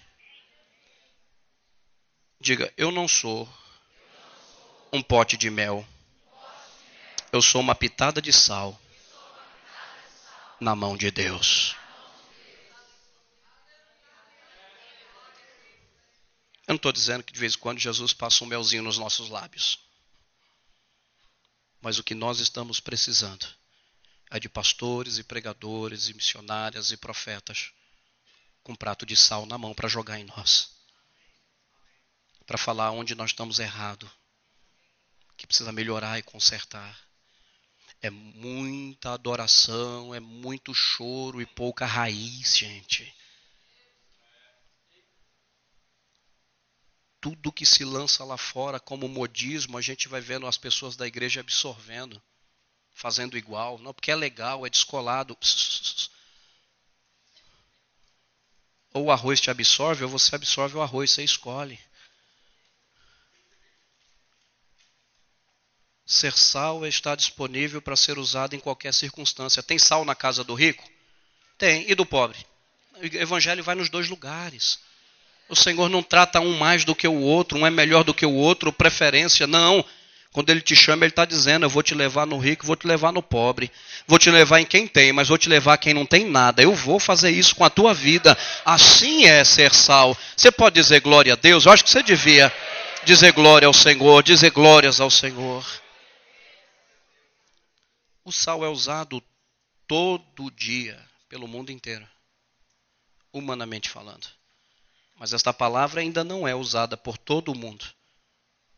[2.39, 3.51] Diga, eu não sou
[4.93, 5.83] um pote de mel.
[7.31, 8.79] Eu sou uma pitada de sal
[10.59, 11.78] na mão de Deus.
[16.69, 19.27] Eu não estou dizendo que de vez em quando Jesus passa um melzinho nos nossos
[19.27, 19.79] lábios.
[21.81, 23.47] Mas o que nós estamos precisando
[24.29, 27.71] é de pastores e pregadores e missionárias e profetas
[28.61, 30.69] com um prato de sal na mão para jogar em nós.
[32.45, 34.07] Para falar onde nós estamos errado,
[35.35, 37.03] que precisa melhorar e consertar.
[37.99, 43.11] É muita adoração, é muito choro e pouca raiz, gente.
[47.21, 51.05] Tudo que se lança lá fora como modismo, a gente vai vendo as pessoas da
[51.05, 52.21] igreja absorvendo,
[52.93, 53.77] fazendo igual.
[53.77, 55.37] Não, porque é legal, é descolado.
[58.93, 61.79] Ou o arroz te absorve, ou você absorve o arroz, você escolhe.
[66.05, 69.61] Ser sal é estar disponível para ser usado em qualquer circunstância.
[69.61, 70.89] Tem sal na casa do rico?
[71.55, 71.87] Tem.
[71.89, 72.43] E do pobre?
[72.95, 74.79] O evangelho vai nos dois lugares.
[75.49, 78.25] O Senhor não trata um mais do que o outro, um é melhor do que
[78.25, 79.83] o outro, preferência, não.
[80.31, 82.85] Quando Ele te chama, Ele está dizendo: Eu vou te levar no rico, vou te
[82.85, 83.71] levar no pobre.
[84.07, 86.61] Vou te levar em quem tem, mas vou te levar quem não tem nada.
[86.61, 88.37] Eu vou fazer isso com a tua vida.
[88.63, 90.15] Assim é ser sal.
[90.37, 91.65] Você pode dizer glória a Deus?
[91.65, 92.53] Eu acho que você devia
[93.03, 95.65] dizer glória ao Senhor, dizer glórias ao Senhor.
[98.23, 99.23] O sal é usado
[99.87, 102.07] todo dia pelo mundo inteiro,
[103.33, 104.38] humanamente falando.
[105.19, 107.85] Mas esta palavra ainda não é usada por todo o mundo.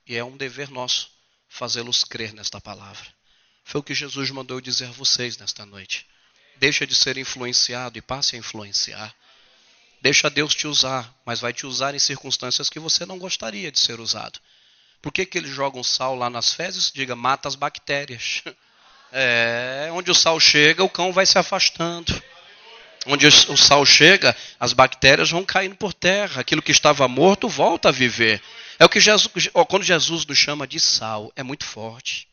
[0.07, 1.11] E é um dever nosso
[1.47, 3.07] fazê-los crer nesta palavra.
[3.63, 6.07] Foi o que Jesus mandou dizer a vocês nesta noite.
[6.57, 9.15] Deixa de ser influenciado e passe a influenciar.
[10.01, 13.79] Deixa Deus te usar, mas vai te usar em circunstâncias que você não gostaria de
[13.79, 14.39] ser usado.
[14.99, 16.91] Por que, que eles jogam sal lá nas fezes?
[16.91, 18.41] Diga, mata as bactérias.
[19.13, 22.23] É, onde o sal chega, o cão vai se afastando
[23.05, 26.41] onde o sal chega, as bactérias vão caindo por terra.
[26.41, 28.41] Aquilo que estava morto volta a viver.
[28.77, 32.27] É o que Jesus, quando Jesus nos chama de sal, é muito forte.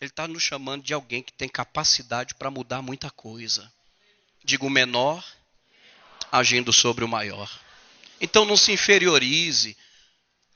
[0.00, 3.72] Ele está nos chamando de alguém que tem capacidade para mudar muita coisa.
[4.44, 5.24] Digo, o menor
[6.30, 7.50] agindo sobre o maior.
[8.20, 9.76] Então não se inferiorize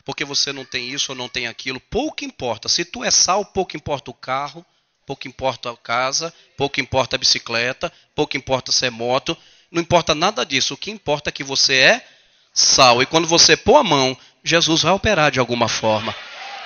[0.04, 1.80] porque você não tem isso ou não tem aquilo.
[1.80, 2.68] Pouco importa.
[2.68, 4.64] Se tu é sal, pouco importa o carro,
[5.10, 9.36] pouco importa a casa, pouco importa a bicicleta, pouco importa se é moto,
[9.68, 10.74] não importa nada disso.
[10.74, 12.06] O que importa é que você é
[12.54, 13.02] sal.
[13.02, 16.14] E quando você pôr a mão, Jesus vai operar de alguma forma.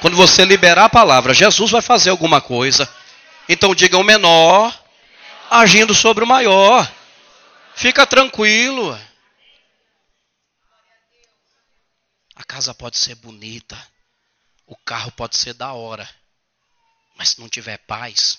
[0.03, 2.87] Quando você liberar a palavra, Jesus vai fazer alguma coisa.
[3.49, 4.79] Então diga o menor
[5.51, 6.87] agindo sobre o maior.
[7.75, 8.93] Fica tranquilo.
[12.37, 13.75] A casa pode ser bonita.
[14.67, 16.07] O carro pode ser da hora.
[17.15, 18.39] Mas se não tiver paz,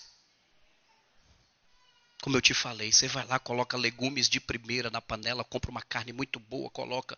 [2.22, 5.82] como eu te falei, você vai lá, coloca legumes de primeira na panela, compra uma
[5.82, 7.18] carne muito boa, coloca.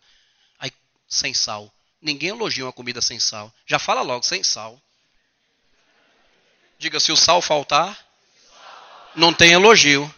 [0.58, 0.72] Aí,
[1.08, 3.52] sem sal, Ninguém elogia uma comida sem sal.
[3.66, 4.80] Já fala logo, sem sal.
[6.78, 7.98] Diga, se o sal faltar,
[9.16, 10.12] não tem elogio.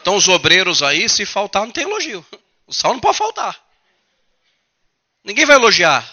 [0.00, 2.24] Então os obreiros aí, se faltar, não tem elogio.
[2.66, 3.58] O sal não pode faltar.
[5.24, 6.06] Ninguém vai elogiar.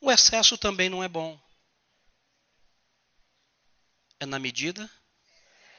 [0.00, 1.38] O excesso também não é bom.
[4.20, 4.88] É na medida.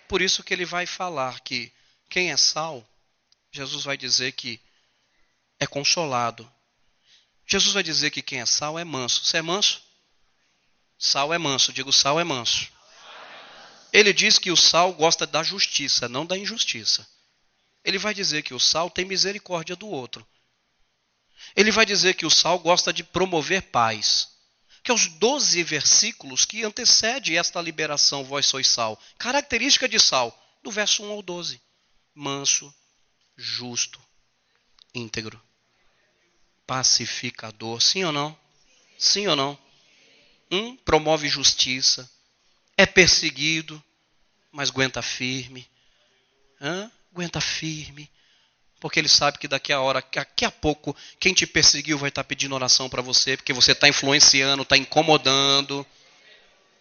[0.08, 1.72] Por isso que ele vai falar que
[2.10, 2.86] quem é sal,
[3.52, 4.60] Jesus vai dizer que
[5.60, 6.52] é consolado.
[7.48, 9.24] Jesus vai dizer que quem é sal é manso.
[9.24, 9.84] Você é manso?
[10.98, 11.72] Sal é manso.
[11.72, 12.70] Digo, sal é manso.
[13.94, 17.08] Ele diz que o sal gosta da justiça, não da injustiça.
[17.84, 20.26] Ele vai dizer que o sal tem misericórdia do outro.
[21.56, 24.31] Ele vai dizer que o sal gosta de promover paz.
[24.84, 29.00] Que é os 12 versículos que antecede esta liberação, vós sois sal.
[29.18, 31.62] Característica de sal, do verso 1 ao 12.
[32.14, 32.74] Manso,
[33.36, 34.00] justo,
[34.94, 35.42] íntegro,
[36.66, 37.82] pacificador.
[37.82, 38.38] Sim ou não?
[38.98, 39.58] Sim ou não?
[40.52, 42.10] Um promove justiça,
[42.78, 43.82] é perseguido,
[44.52, 45.68] mas aguenta firme.
[46.60, 46.92] Hã?
[47.12, 48.10] Aguenta firme.
[48.82, 52.24] Porque ele sabe que daqui a hora, daqui a pouco, quem te perseguiu vai estar
[52.24, 55.86] pedindo oração para você, porque você está influenciando, está incomodando.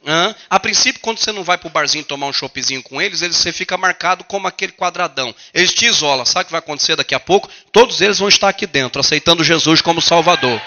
[0.07, 0.35] Hã?
[0.49, 3.37] A princípio, quando você não vai para o barzinho tomar um choppzinho com eles, eles,
[3.37, 5.35] você fica marcado como aquele quadradão.
[5.53, 6.25] Eles te isolam.
[6.25, 7.51] Sabe o que vai acontecer daqui a pouco?
[7.71, 10.59] Todos eles vão estar aqui dentro, aceitando Jesus como Salvador.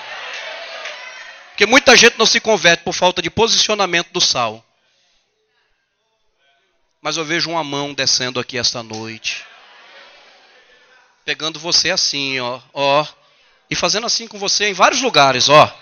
[1.49, 4.63] Porque muita gente não se converte por falta de posicionamento do sal.
[7.01, 9.43] Mas eu vejo uma mão descendo aqui esta noite.
[11.25, 13.05] Pegando você assim, ó, ó.
[13.69, 15.73] E fazendo assim com você em vários lugares, ó.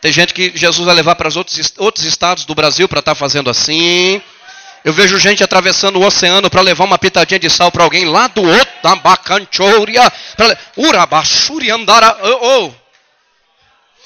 [0.00, 3.12] Tem gente que Jesus vai levar para os outros, outros estados do Brasil para estar
[3.12, 4.22] tá fazendo assim.
[4.84, 8.26] Eu vejo gente atravessando o oceano para levar uma pitadinha de sal para alguém lá
[8.26, 10.12] do outro, da Bacanchoria.
[10.76, 12.18] Urabachuri andara.
[12.22, 12.72] Oh, oh.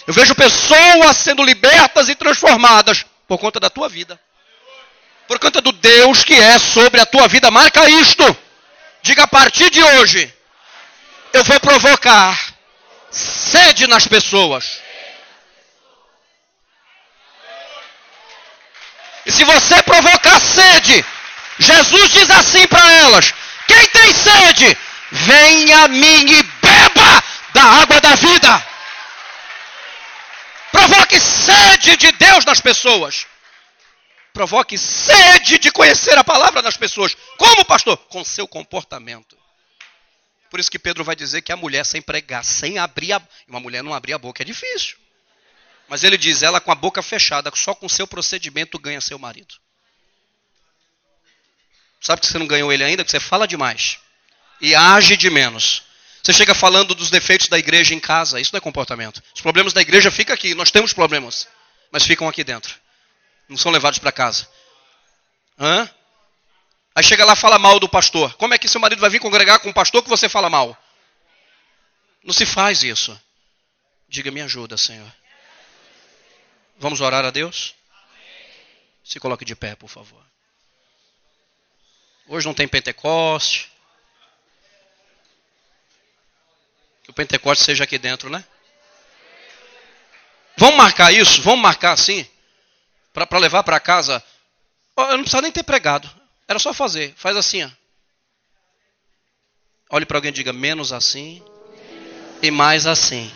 [0.06, 4.18] Eu vejo pessoas sendo libertas e transformadas por conta da tua vida.
[5.26, 7.50] Por conta do Deus que é sobre a tua vida.
[7.50, 8.24] Marca isto.
[9.08, 10.30] Diga a partir de hoje.
[11.32, 12.38] Eu vou provocar
[13.10, 14.82] sede nas pessoas.
[19.24, 21.02] E se você provocar sede,
[21.58, 23.32] Jesus diz assim para elas:
[23.66, 24.78] Quem tem sede,
[25.10, 28.66] venha a mim e beba da água da vida.
[30.70, 33.26] Provoque sede de Deus nas pessoas.
[34.38, 37.12] Provoque sede de conhecer a palavra das pessoas.
[37.36, 37.96] Como, pastor?
[37.96, 39.36] Com seu comportamento.
[40.48, 43.22] Por isso que Pedro vai dizer que a mulher sem pregar, sem abrir a...
[43.48, 44.96] Uma mulher não abrir a boca é difícil.
[45.88, 49.56] Mas ele diz, ela com a boca fechada, só com seu procedimento ganha seu marido.
[52.00, 53.04] Sabe que você não ganhou ele ainda?
[53.04, 53.98] Que você fala demais.
[54.60, 55.82] E age de menos.
[56.22, 58.40] Você chega falando dos defeitos da igreja em casa.
[58.40, 59.20] Isso não é comportamento.
[59.34, 60.54] Os problemas da igreja ficam aqui.
[60.54, 61.48] Nós temos problemas.
[61.90, 62.78] Mas ficam aqui dentro.
[63.48, 64.48] Não são levados para casa.
[65.58, 65.90] Hã?
[66.94, 68.34] Aí chega lá e fala mal do pastor.
[68.34, 70.76] Como é que seu marido vai vir congregar com um pastor que você fala mal?
[72.22, 73.18] Não se faz isso.
[74.08, 75.10] Diga, me ajuda, Senhor.
[76.78, 77.74] Vamos orar a Deus?
[79.04, 80.22] Se coloque de pé, por favor.
[82.26, 83.72] Hoje não tem Pentecoste.
[87.02, 88.44] Que o Pentecoste seja aqui dentro, né?
[90.56, 91.40] Vamos marcar isso?
[91.42, 92.28] Vamos marcar assim?
[93.26, 94.22] Para levar para casa?
[94.96, 96.08] Eu não precisava nem ter pregado.
[96.46, 97.14] Era só fazer.
[97.16, 97.70] Faz assim, ó.
[99.90, 101.42] Olhe para alguém e diga menos assim
[102.42, 103.30] e mais assim.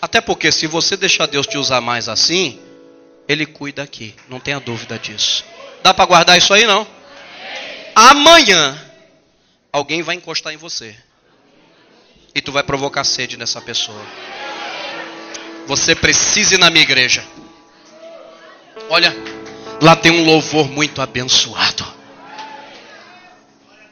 [0.00, 2.60] Até porque se você deixar Deus te usar mais assim,
[3.28, 4.14] Ele cuida aqui.
[4.28, 5.44] Não tenha dúvida disso.
[5.82, 6.86] Dá para guardar isso aí não?
[7.94, 8.80] Amanhã
[9.72, 10.96] alguém vai encostar em você.
[12.34, 14.04] E tu vai provocar sede nessa pessoa.
[15.66, 17.24] Você precisa ir na minha igreja.
[18.88, 19.14] Olha,
[19.80, 21.84] lá tem um louvor muito abençoado.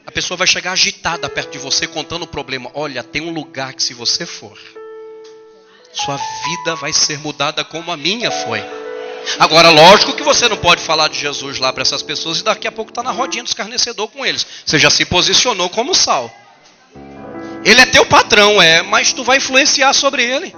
[0.07, 2.71] A pessoa vai chegar agitada perto de você contando o problema.
[2.75, 4.59] Olha, tem um lugar que se você for,
[5.93, 8.63] sua vida vai ser mudada como a minha foi.
[9.39, 12.67] Agora, lógico que você não pode falar de Jesus lá para essas pessoas e daqui
[12.67, 14.47] a pouco está na rodinha do escarnecedor com eles.
[14.67, 16.31] Você já se posicionou como sal.
[17.65, 20.55] Ele é teu patrão, é, mas tu vai influenciar sobre ele.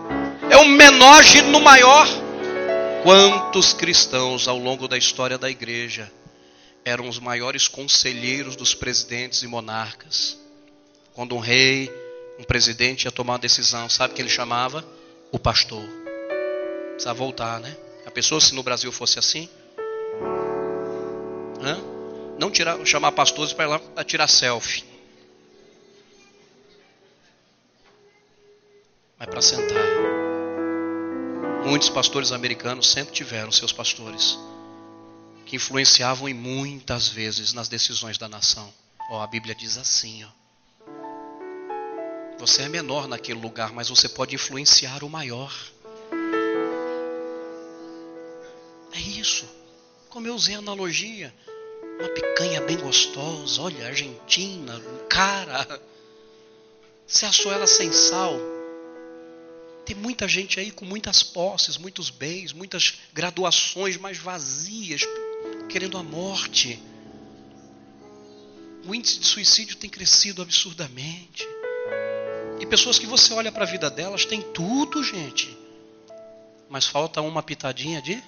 [0.51, 2.09] É o menor agindo no maior.
[3.05, 6.11] Quantos cristãos ao longo da história da igreja
[6.87, 10.39] eram os maiores conselheiros dos presidentes e monarcas?
[11.13, 11.93] Quando um rei,
[12.39, 14.83] um presidente ia tomar uma decisão, sabe o que ele chamava?
[15.31, 15.87] O pastor.
[16.93, 17.77] Precisa voltar, né?
[18.07, 19.51] A pessoa, se no Brasil fosse assim,
[22.39, 24.83] não tirar, chamar pastores para ir lá tirar selfie.
[29.21, 30.14] é para sentar.
[31.67, 34.39] Muitos pastores americanos sempre tiveram seus pastores
[35.47, 38.73] que influenciavam e muitas vezes nas decisões da nação.
[39.11, 40.29] Ó, a Bíblia diz assim, ó.
[42.39, 45.55] Você é menor naquele lugar, mas você pode influenciar o maior.
[48.93, 49.49] É isso.
[50.11, 51.35] Como eu usei a analogia,
[51.99, 55.81] uma picanha bem gostosa, olha, Argentina, cara.
[57.07, 58.54] Você assou ela sem sal.
[59.85, 65.03] Tem muita gente aí com muitas posses, muitos bens, muitas graduações, mas vazias,
[65.69, 66.83] querendo a morte.
[68.87, 71.47] O índice de suicídio tem crescido absurdamente.
[72.61, 75.57] E pessoas que você olha para a vida delas têm tudo, gente.
[76.69, 78.23] Mas falta uma pitadinha de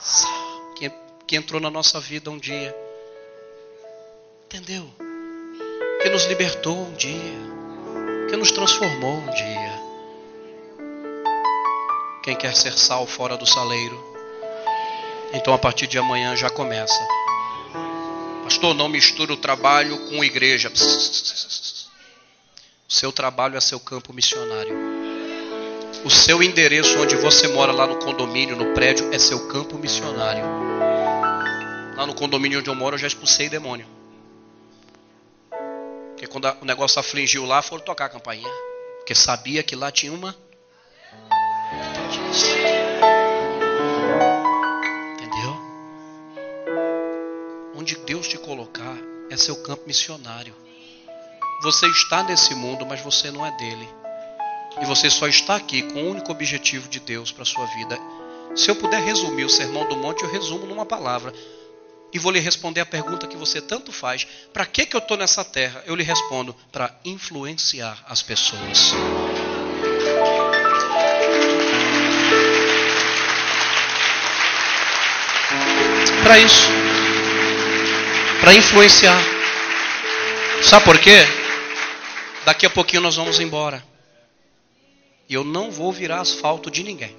[0.00, 0.90] sal que,
[1.26, 2.74] que entrou na nossa vida um dia.
[4.46, 4.90] Entendeu?
[6.02, 8.28] Que nos libertou um dia.
[8.28, 9.67] Que nos transformou um dia.
[12.28, 13.98] Quem quer ser sal fora do saleiro?
[15.32, 17.02] Então a partir de amanhã já começa.
[18.44, 20.70] Pastor, não mistura o trabalho com igreja.
[22.86, 24.76] O seu trabalho é seu campo missionário.
[26.04, 30.44] O seu endereço onde você mora lá no condomínio, no prédio, é seu campo missionário.
[31.96, 33.86] Lá no condomínio onde eu moro, eu já expulsei demônio.
[36.10, 38.52] Porque quando o negócio afligiu lá, foram tocar a campainha.
[38.98, 40.36] Porque sabia que lá tinha uma.
[45.14, 45.56] Entendeu?
[47.76, 48.96] Onde Deus te colocar
[49.30, 50.54] é seu campo missionário.
[51.62, 53.88] Você está nesse mundo, mas você não é dele.
[54.80, 57.98] E você só está aqui com o único objetivo de Deus para a sua vida.
[58.54, 61.32] Se eu puder resumir o sermão do monte, eu resumo numa palavra.
[62.12, 65.16] E vou lhe responder a pergunta que você tanto faz: para que, que eu estou
[65.16, 65.82] nessa terra?
[65.86, 68.92] Eu lhe respondo: para influenciar as pessoas.
[76.28, 76.68] Para isso.
[78.42, 79.18] Para influenciar.
[80.62, 81.20] Sabe por quê?
[82.44, 83.82] Daqui a pouquinho nós vamos embora.
[85.26, 87.16] E eu não vou virar asfalto de ninguém.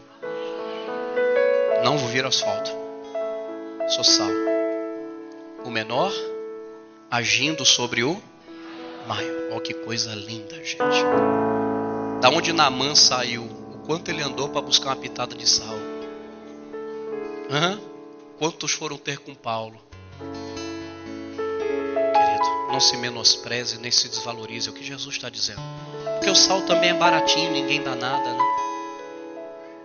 [1.83, 2.69] Não vou virar asfalto.
[3.87, 4.29] Sou sal
[5.65, 6.13] o menor
[7.09, 8.21] agindo sobre o
[9.07, 9.53] maior.
[9.53, 11.03] Olha que coisa linda, gente.
[12.21, 15.73] Da onde Naamã saiu, o quanto ele andou para buscar uma pitada de sal.
[17.49, 17.88] Uhum.
[18.39, 19.77] Quantos foram ter com Paulo?
[22.13, 25.61] Querido, não se menospreze nem se desvalorize é o que Jesus está dizendo.
[26.15, 28.43] Porque o sal também é baratinho, ninguém dá nada, né?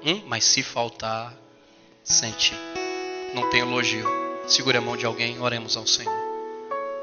[0.06, 0.22] Hum?
[0.26, 1.34] Mas se faltar,
[2.04, 2.54] sente.
[3.34, 4.08] Não tem elogio.
[4.46, 6.23] Segure a mão de alguém, oremos ao Senhor.